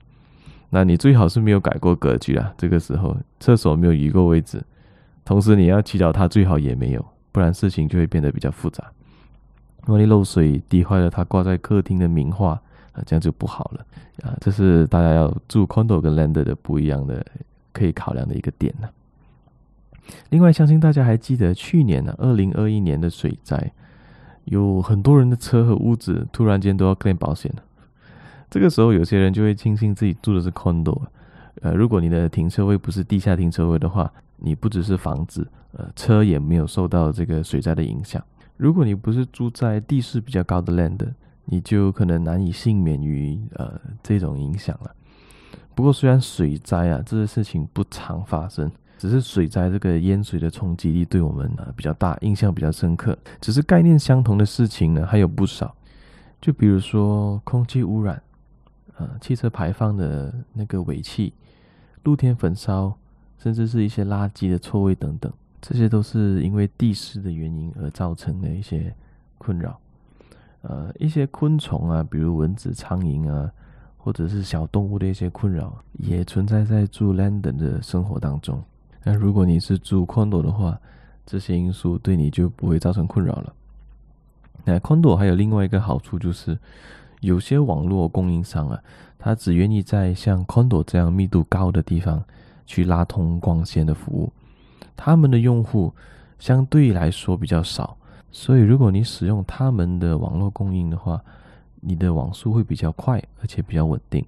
[0.72, 4.60] 那你最好是没有改过格局啊，这个时候厕所没有移过位置，
[5.24, 8.84] 同时你要祈祷它最好也没有，不然事情就会变得比较复杂。
[9.86, 12.60] 万一漏水滴坏了它挂在客厅的名画
[12.94, 13.86] 啊，这样就不好了
[14.24, 14.36] 啊。
[14.42, 17.24] 这是大家要住 condo 跟 landed 的不一样的
[17.72, 18.90] 可以考量的一个点呢。”
[20.30, 23.72] 另外，相信大家还记得去年呢、啊，二零二一年的水灾，
[24.46, 27.64] 有很多人的车和屋子突然间都要盖保险了。
[28.50, 31.02] 这个时候，有些人就会庆幸自己住的是 condo，
[31.62, 38.24] 呃，如果你的停车位不是地下停车位的话，你不只是房子，呃，车也没有受到这个水灾的影响。
[38.56, 41.00] 如果你不是住在地势比较高的 land，
[41.46, 44.92] 你就可能难以幸免于呃这种影响了。
[45.76, 48.72] 不过，虽然水灾啊这些事情不常发生。
[48.98, 53.18] 只是水灾这个淹水的冲击力对我们呢比较大，印象比较深刻。
[53.40, 55.76] 只是概念相同的事情呢还有不少，
[56.42, 58.22] 就比如说空气污染，
[58.98, 61.34] 呃，汽车排放的那个尾气，
[62.04, 62.98] 露天焚烧，
[63.38, 65.32] 甚至是一些垃圾的臭味等等，
[65.62, 68.94] 这些都是因为地势的原因而造成的一些
[69.38, 69.80] 困扰。
[70.64, 73.50] 呃，一些昆虫啊，比如蚊子、苍蝇啊，
[73.96, 78.62] 或者是小动物的一些困扰，也存在在住 London 的生活当中。
[79.10, 80.78] 那如果你是住 condo 的话，
[81.26, 83.54] 这些因素对你就不会造成困扰了。
[84.66, 86.60] 那 condo 还有另外一个好处就是，
[87.22, 88.78] 有些网络供应商啊，
[89.18, 92.22] 他只愿意在像 condo 这样密度高的地方
[92.66, 94.30] 去拉通光纤的服务，
[94.98, 95.94] 他们的用户
[96.38, 97.96] 相对来说比较少，
[98.30, 101.22] 所以如果你使用他们的网络供应的话，
[101.80, 104.26] 你的网速会比较快，而且比较稳定。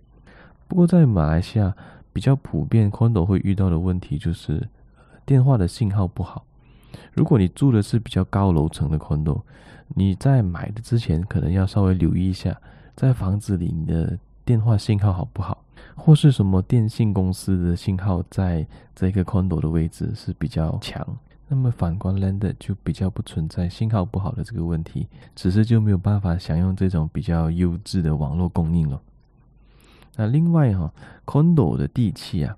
[0.69, 1.75] 不过在马来西亚，
[2.19, 4.67] 比较普遍，condo 会遇到的问题就是
[5.25, 6.43] 电话的信号不好。
[7.13, 9.41] 如果你住的是比较高楼层的 condo，
[9.95, 12.59] 你在买的之前可能要稍微留意一下，
[12.93, 15.63] 在房子里你的电话信号好不好，
[15.95, 21.07] 或是什么电信公司的信号在这个 condo 的位置是比较强。
[21.47, 29.01] 那么反观 landed 就比较不存在信号不好的这个问题，只是就没有办法享用这种比较优质的网络供应了。
[30.19, 30.93] 那另外哈
[31.25, 32.53] ，condo 的地契啊，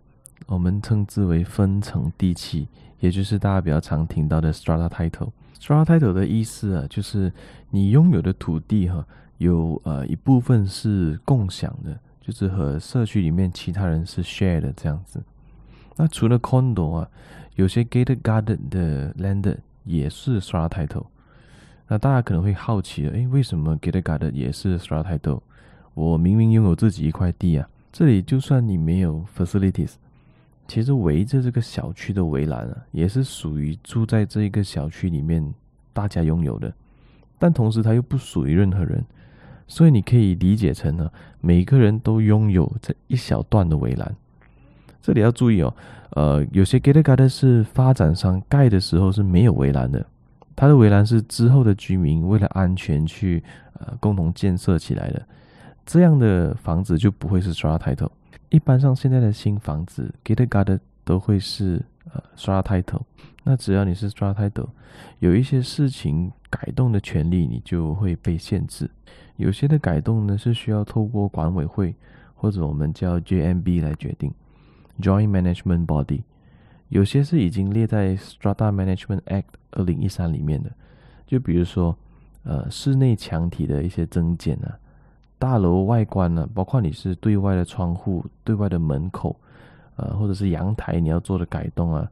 [0.47, 2.67] 我们称之为分层地契，
[2.99, 5.29] 也就是大家比较常听到的 strata title。
[5.59, 7.31] strata title 的意思啊，就是
[7.69, 9.05] 你拥有的土地哈，
[9.37, 15.21] 有呃一部分是共享的，就是和社区里面其他人是 share 的这样子。
[15.95, 17.07] 那除了 condo 啊，
[17.53, 21.05] 有些 gated garden 的 land 也是 strata title。
[21.87, 25.41] 那大家可能会好奇了，诶，为什么 gated garden 也是 strata title？
[25.93, 29.93] 我明明拥有自己一块地啊，这里就算你没有 facilities，
[30.67, 35.53] 其实围着这个小区的围栏啊，也是属于住在这个小区里面
[35.91, 36.73] 大家拥有的，
[37.37, 39.03] 但同时它又不属于任何人，
[39.67, 44.15] 所以你可以理解成呢，每个人都拥有这一小段的围栏。
[45.01, 45.75] 这里要注意哦，
[46.11, 50.05] 呃，有些 gated garden 是发展商盖的时候是没有围栏的，
[50.55, 55.21] 它的围栏是之后的居民为了安全去呃共同建设起来的。
[55.85, 58.09] 这样的房子就不会是 strata title。
[58.49, 61.81] 一般上现在的新房子 gated garden 都会是
[62.13, 63.01] 呃 strata title。
[63.43, 64.69] 那只要你是 strata title，
[65.19, 68.89] 有一些事情改动的权利你就会被限制。
[69.37, 71.95] 有些的改动呢是需要透过管委会
[72.35, 74.31] 或者我们叫 JMB 来决定
[74.99, 76.21] Joint Management Body。
[76.89, 80.69] 有些是已经列在 Strata Management Act 二零一三里面的，
[81.25, 81.97] 就比如说
[82.43, 84.77] 呃室内墙体的一些增减啊。
[85.41, 89.35] 大楼外观呢，包括你是对外的窗户、对外的门口，
[89.95, 92.07] 呃，或者是阳台你要做的改动啊，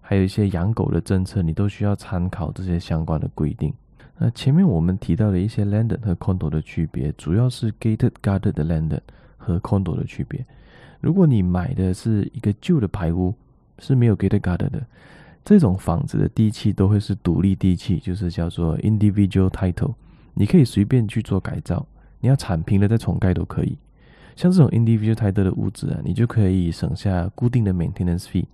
[0.00, 3.72] 还有一些养狗的政策，你都需要参考这些相关的规定。
[4.18, 9.02] 那前面我们提到的一些 landed 和 condo 的区别，主要是 gated garden 的 landed
[9.36, 10.44] 和 condo 的区别。
[11.00, 13.32] 如果你买的是一个旧的排屋，
[13.78, 14.84] 是没有 gated garden 的，
[15.44, 19.94] 这种房子的地契都会是独立地契，就是叫做 individual title，
[20.34, 21.86] 你可以随便去做改造。
[22.24, 23.76] 你要铲平了再重盖都可以，
[24.34, 28.46] 像这种 individual title 的屋子啊，你就可以省下固定的 maintenance fee。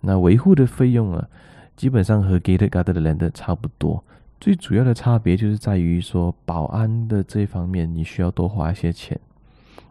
[0.00, 1.28] 那维护的费用啊，
[1.74, 4.04] 基本上和 gated garden 的 land 差不多，
[4.40, 9.18] 最主要的差别就是在于说，保安的这一方面你需要多花一些钱，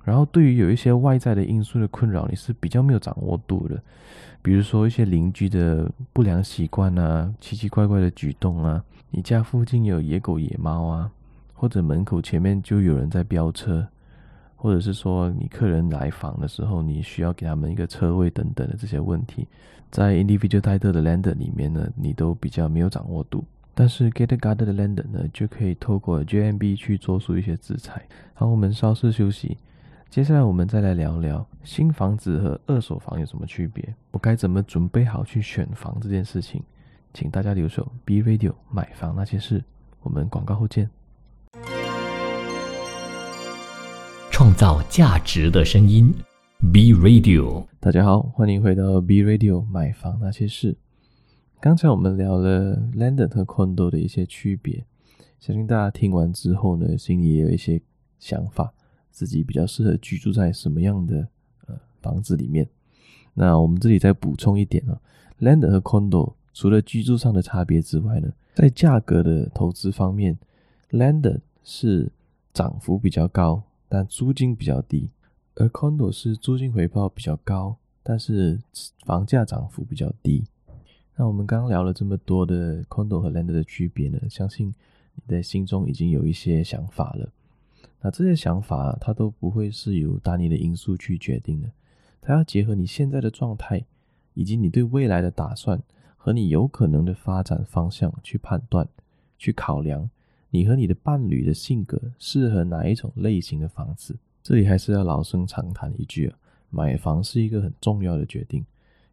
[0.06, 3.84] 然后对于有一些外在的因素的困扰，你是比较没有掌握度的，
[4.42, 11.12] 比如说一些邻居的不良习惯啊、奇奇怪怪的举动啊，你家附近有野狗、野猫啊，
[11.60, 13.86] 或者门口前面就有人在飙车。
[14.62, 19.48] 或者是说，你客人来访的时候，你需要给他们一个车位等等的这些问题，
[19.90, 23.46] 在 individual title 的 lender 里面呢，你都比较没有掌握度。
[23.74, 28.06] 但是 get guarded 的 lender 呢，就可以透过 JMB 去做出一些制裁。
[28.34, 29.58] 好，我们稍事休息，
[30.10, 36.62] 接下来我们再来聊聊新房子和二手房有什么区别，我该怎么准备好去选房这件事情，
[37.14, 39.64] 请大家留守 B Radio 买房那些事，
[40.02, 40.90] 我们广告后见。
[44.40, 46.14] 创造价值的声音
[46.72, 47.66] ，B Radio。
[47.78, 50.78] 大家好，欢迎回到 B Radio 买房那些事。
[51.60, 54.86] 刚才我们聊了 Landed 和 Condo 的一些区别，
[55.42, 57.82] 相信大家听完之后呢，心里也有一些
[58.18, 58.72] 想法，
[59.12, 61.28] 自己比较适合居住在什么样的
[61.68, 62.66] 呃房子里面。
[63.34, 65.02] 那我们这里再补充一点啊
[65.42, 70.40] ，Landed 和 Condo 除了居住上的差别之外呢，在价格的投资方面
[70.92, 72.14] ，Landed 是
[72.54, 73.64] 涨幅比较高。
[73.90, 75.10] 但租金比较低，
[75.56, 78.62] 而 condo 是租金回报比较高，但是
[79.04, 80.46] 房价涨幅比较低。
[81.16, 84.74] 那我们刚聊了这么多的 condo 和 land 的区别呢，相信
[85.16, 87.30] 你在心中已经有一些想法了。
[88.02, 91.70] 那这些想法它都不会是由单一的因素去决定的，
[92.22, 93.84] 它要结合你现在的状态，
[94.36, 95.82] 以及你对未来的打算
[96.16, 98.88] 和你有可能的发展方向去判断、
[99.38, 100.10] 去考量。
[100.52, 104.18] 你和你的伴侣的性格适合哪一种类型的房子？
[104.42, 106.38] 这里还是要老生常谈一句啊，
[106.70, 108.66] 买房是一个很重要的决定，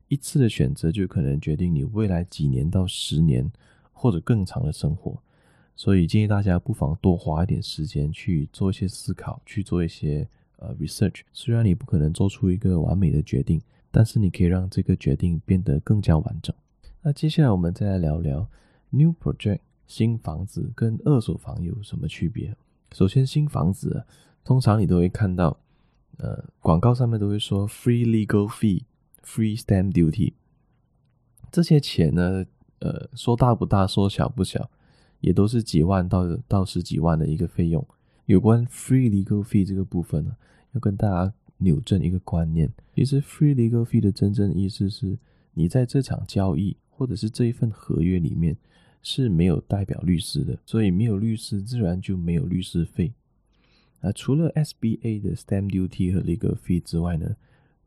[0.09, 3.51] 一次的选择就可能决定你未来几年到十年
[3.93, 5.21] 或者更长的生活。
[5.75, 11.21] 所以建议大家不妨多花一点时间去做一些思考，去做一些呃 research。
[11.35, 16.55] 虽然你不可能做出一个完美的决定，但是你可以让这个决定变得更加完整。
[17.03, 18.49] 那接下来我们再来聊聊
[18.89, 19.59] new project。
[19.87, 22.57] 新房子跟二手房有什么区别？
[22.93, 24.05] 首先，新房子，
[24.45, 25.59] 通常你都会看到，
[26.19, 28.85] 呃，广告上面都会说 free legal fee、
[29.25, 30.33] free stamp duty，
[31.51, 32.45] 这些钱呢，
[32.79, 34.71] 呃，说大不大，说小不小，
[35.21, 37.87] 也都是几万到到十几万的一个费用。
[38.27, 40.37] 有关 free legal fee 这个部分呢，
[40.73, 45.19] 要跟大家扭正一个观念，其实 free legal fee 的真正意思是
[45.55, 48.57] 你在这场交易或者是这一份合约里面。
[49.03, 53.13] 是没有代表律师的，所以没有律师自然就没有律师费。
[54.01, 57.37] 那除了 SBA 的 Stamp Duty 和 Legal Fee 之外呢，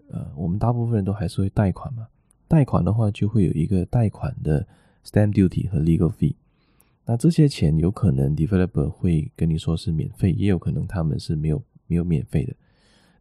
[0.10, 2.08] 呃，我们大部分人都还是会贷款嘛。
[2.48, 4.67] 贷款的话就会有一个贷款的
[5.06, 6.34] Stamp Duty 和 Legal Fee。
[7.06, 12.56] 那这些钱有可能 Developer 会跟你说是免费，也有可能他们是没有没有免费的，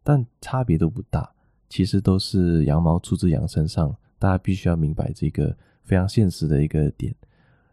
[0.03, 1.31] 但差别都不大。
[1.69, 7.13] 其实都是羊毛出自羊身上，大家必须要明白这个非常现实的一个点。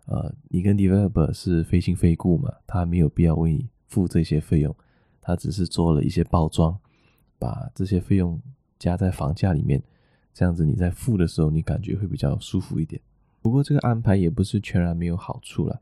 [0.07, 4.75] 呃，你跟 developer 是非亲非故嘛，他没有必要为你付这些费用，
[5.21, 6.79] 他只是做了一些包装，
[7.39, 8.41] 把这些费用
[8.79, 9.83] 加在房价里面，
[10.33, 13.01] 这样子你在付的时候，你感觉会比较舒服一点。
[13.43, 15.81] 不过这个安排也不是全然没有好处啦，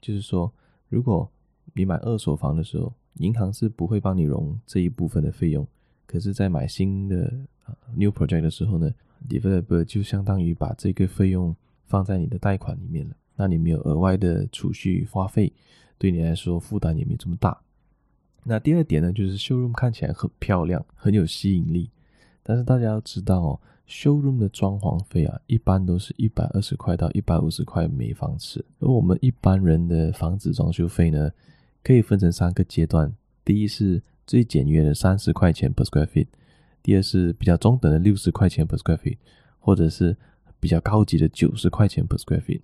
[0.00, 0.52] 就是说，
[0.88, 1.30] 如果
[1.74, 5.66] 你买二手房的时候，银行是不会帮你融这一部分的费用，
[6.06, 7.26] 可是，在买新的
[7.64, 8.90] 啊 new project 的时候呢
[9.28, 13.16] ，developer 就相当于把这个费用放在你的贷款里面了。
[13.36, 15.52] 那你没有额外的储蓄花费，
[15.98, 17.60] 对你来说负担也没这么大。
[18.44, 21.90] 那第二点呢，就是 showroom 看起来很漂亮，很有吸引力。
[22.42, 28.64] 但是大家要知道哦，showroom 的装潢费啊，一般都是一百二十块到一百五十块每方尺。
[28.78, 31.30] 而我们一般人的房子装修费呢，
[31.82, 33.12] 可以分成三个阶段：
[33.44, 36.28] 第一是最简约的三十块钱 per square feet；
[36.84, 39.16] 第二是比较中等的六十块钱 per square feet；
[39.58, 40.16] 或者是
[40.60, 42.60] 比较高级的九十块钱 per square feet。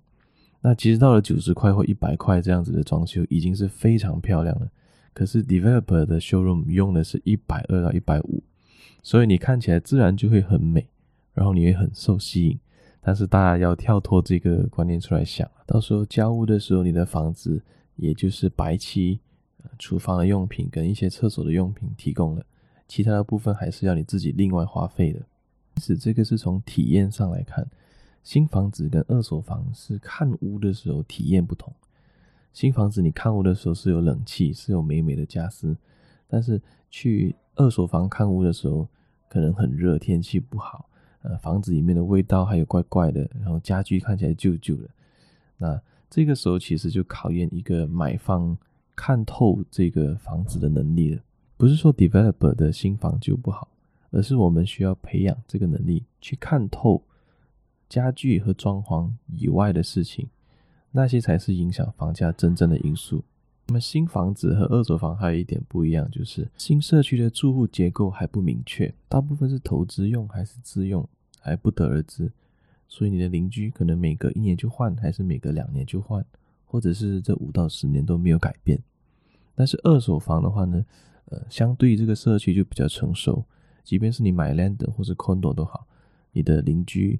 [0.65, 4.71] 那其实到了九十块或一百块这样子的装修已经是非常漂亮了，
[5.13, 8.41] 可是 developer 的 showroom 用的是一百二到一百五，
[9.01, 10.87] 所以你看起来自然就会很美，
[11.33, 12.57] 然后你会很受吸引。
[13.01, 17.61] 但是大家要跳脱这个观念出来想，到时候交屋的时候，你的房子
[17.97, 19.19] 也就是白漆，
[19.77, 22.45] 厨房的用品跟一些厕所的用品提供了，
[22.87, 25.19] 其他的部分还是要你自己另外花费的。
[25.19, 27.67] 因此，这个是从体验上来看。
[28.23, 31.73] 新房子跟二手房是看屋的时候体验不同。
[32.53, 35.75] 新房子你看屋的时候是有冷气，是有美美的家私，
[36.27, 38.87] 但是去二手房看屋的时候，
[39.27, 40.87] 可能很热，天气不好，
[41.23, 44.89] 呃，房子里面的味道还有怪怪的，然后家具看起来旧旧的。
[45.57, 48.55] 那这个时候其实就考验一个买方
[48.95, 51.21] 看透这个房子的能力了。
[51.57, 53.67] 不是说 developer 的新房就不好，
[54.11, 57.01] 而是我们需要培养这个能力，去看透
[57.93, 60.27] 家具和装潢以外的事情，
[60.89, 63.23] 那些才是影响房价真正的因素。
[63.67, 71.07] 那么新房子和二手房还有一点不一样，就是新社区的住户结构还不明确，大部分是投资用还是自用
[71.39, 72.31] 还不得而知，
[72.87, 76.25] 所以你的邻居可能每隔一年就换，还是每隔两年就换，
[76.65, 78.81] 或者是这五到十年都没有改变。
[79.53, 80.83] 但是二手房的话呢，
[81.25, 83.45] 呃，相对于这个社区就比较成熟，
[83.83, 85.85] 即便是你买 land 或是 condo 都好，
[86.31, 87.19] 你的邻居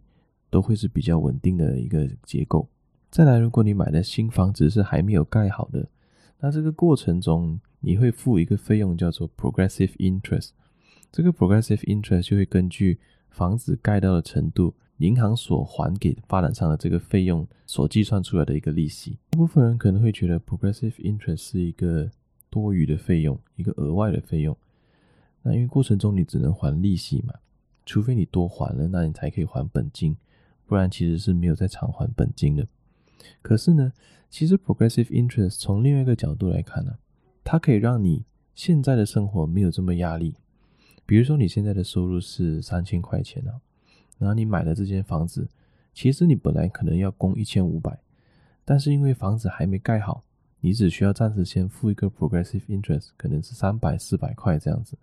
[0.53, 2.69] 都会是比较稳定的一个结构。
[3.09, 5.89] 再来，如果你买的新房子是还没有盖好的，
[6.39, 10.49] 那这个过程中你会付一个费用叫做 progressive interest，
[11.11, 12.99] 这个 progressive interest 就会根据
[13.31, 19.17] 房子盖到的程度，银行所还给发展商的这个费用所计算出来的一个利息。
[19.31, 22.11] 大部分人可能会觉得 progressive interest 是一个
[22.51, 24.55] 多余的费用，一个额外的费用。
[25.41, 27.33] 那因为过程中你只能还利息嘛，
[27.85, 30.15] 除非你多还了，那你才可以还本金，
[30.65, 32.67] 不然其实是没有在偿还本金的。
[33.41, 33.93] 可是呢，
[34.29, 36.97] 其实 progressive interest 从另外一个角度来看呢、
[37.43, 40.35] 它可以让你现在的生活没有这么压力。
[41.05, 43.59] 比如说你现在的收入是三千块钱啊，
[44.17, 45.49] 然后你买了这间房子，
[45.93, 47.99] 其实你本来可能要供一千五百，
[48.63, 50.23] 但是因为房子还没盖好。
[50.61, 54.97] 你只需要暂时先付一个 progressive interest，可能是三百、四百块这样子，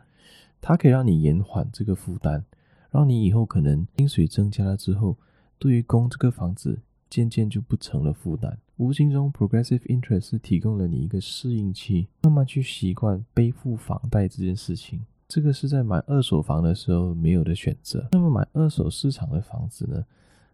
[0.59, 2.43] 它可以让你延缓这个负担，
[2.91, 5.19] 让你以后可能薪水增加了之后，
[5.61, 8.59] 对于供这个房子渐渐就不成了负担。
[8.79, 15.05] 无形中，progressive interest 提供了你一个适应期，慢慢去习惯背负房贷这件事情。
[15.29, 18.09] 这个是在买二手房的时候没有的选择。
[18.11, 20.05] 那么买二手市场的房子呢，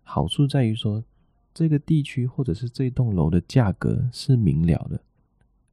[0.03, 1.03] 好处在于说。
[1.55, 5.01] 这个地区或者是这栋楼的价格是明了的，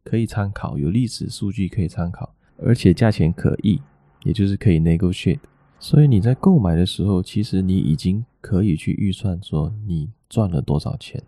[0.06, 3.82] 可以参考，有历史数据可以参考，而且价钱可议，
[4.24, 5.42] 也就是可以 negotiate。
[5.84, 11.22] 所以你在购买的时候，其实你已经可以去预算说你赚了多少钱，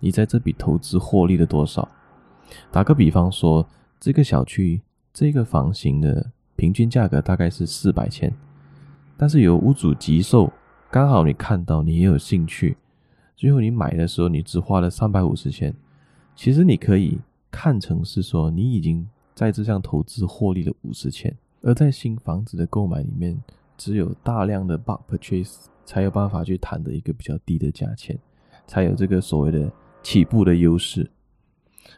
[0.00, 1.88] 你在这笔投资获利了多少。
[2.70, 3.66] 打个比方说，
[3.98, 4.82] 这个小区
[5.14, 8.30] 这个房型的平均价格大概是四百千，
[9.16, 10.52] 但是有屋主急售，
[10.90, 12.76] 刚好你看到你也有兴趣。
[13.34, 15.74] 最后你买的时候，你只花了三百五十千，
[16.36, 17.18] 其实你可以
[17.50, 21.34] 看成是说你已经在这项投资获利了五十千。
[21.62, 23.42] 而在新房子的购买里面，
[23.80, 28.18] 只有大量的 bulk purchase 才有办法去谈的一个比较低的价钱，
[28.66, 29.72] 才有这个所谓的
[30.02, 31.10] 起步的优势。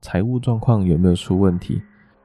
[0.00, 1.80] 财务状况有没有出问题，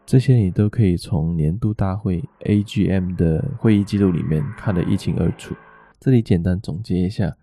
[0.06, 5.56] 这些你都可以从年度大会 AGM 的会议记录里面看得一清二楚。
[5.98, 7.38] 这里简单总结一下，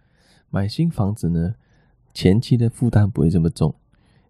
[0.51, 1.55] 买新房子呢，
[2.13, 3.75] 前期的负担不会这么重，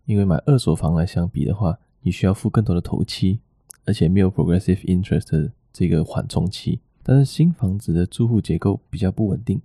[0.07, 3.41] 因为买二手房来相比的话，你需要付更多的头期，
[3.85, 6.79] 而且没有 progressive interest 这个缓冲期。
[7.03, 9.61] 但是新房子的住户结构比较不稳定，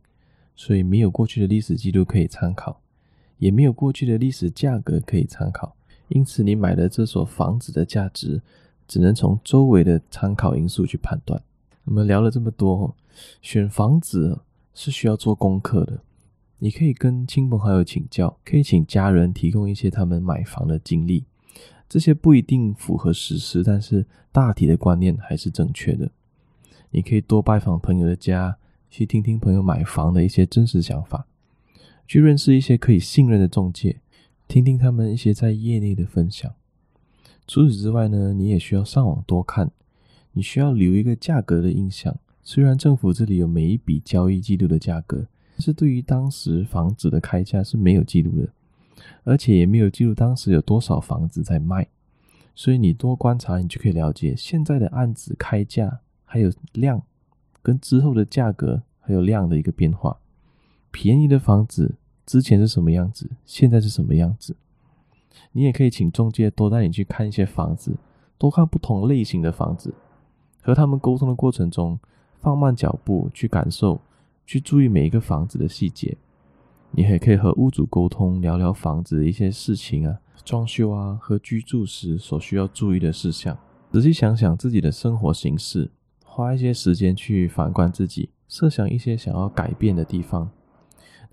[0.55, 2.82] 所以没有过去的历史记录可以参考，
[3.38, 5.76] 也没有过去的历史价格可以参考，
[6.09, 8.41] 因此你买的这所房子的价值
[8.87, 11.41] 只能从周围的参考因素去判断。
[11.85, 12.95] 我们聊了这么多，
[13.41, 14.39] 选房子
[14.73, 15.99] 是需要做功课的，
[16.59, 21.25] 你可以跟亲朋好友请教，可以请家人提供一些他们买房的经历，
[21.87, 26.09] 这些不一定符合实施，但是大体的观念还是正确的。
[26.91, 28.57] 你可以多拜访朋友的家，
[28.89, 31.27] 去听听朋友买房的一些真实想法，
[32.07, 33.99] 去认识一些可以信任的中介，
[34.47, 36.53] 听听他们一些在业内的分享。
[37.47, 39.71] 除此之外呢，你也需要上网多看，
[40.33, 42.17] 你需要留一个价格的印象。
[42.43, 48.49] 虽然政府这里有每一笔交易记录的价格，但是对于当时房子的开价是没有记录的，
[49.23, 51.87] 而且也没有记录当时有多少房子在卖。
[52.53, 55.99] 所以你多观察，你就可以了解现在的案子开价。
[56.27, 57.01] 还有量
[57.61, 60.17] 跟之后的价格还有量的一个变化，
[60.91, 61.95] 便宜的房子
[62.26, 64.55] 之前是什么样子，现在是什么样子。
[65.51, 67.95] 你也可以请中介多带你去看一些房子，
[68.38, 69.93] 多看不同类型的房子，
[70.61, 71.99] 和他们沟通的过程中，
[72.41, 74.01] 放慢脚步去感受，
[74.45, 76.17] 去注意每一个房子的细节。
[76.91, 83.57] 你也可以和屋主沟通，聊聊房子的一些事情啊，装修啊和居住时所需要注意的事项。
[83.91, 85.91] 仔细想想自己的生活形式，
[86.23, 90.49] 花一些时间去反观自己，设想一些想要改变的地方。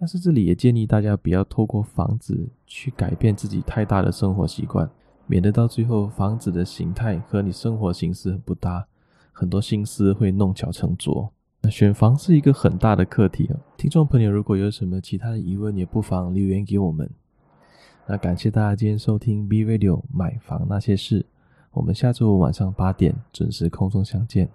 [0.03, 4.90] 但是这里也建议大家不要透过房子去改变自己太大的生活习惯，
[5.28, 8.84] 免得到最后房子的形态和你生活形式很不搭，
[9.30, 11.30] 很多心思会弄巧成拙。
[11.61, 13.55] 那选房是一个很大的课题啊！
[13.76, 17.09] 听众朋友，如果有什么其他的疑问，也不妨留言给我们。
[18.09, 21.24] 那感谢大家今天收听 B Radio 买房那些事，
[21.70, 24.48] 我们下周五晚上八点准时空中相见，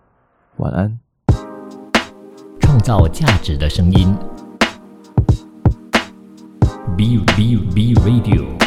[0.58, 1.00] 晚安。
[2.60, 4.14] 创造价值的声音
[6.98, 8.67] ，B B B Radio。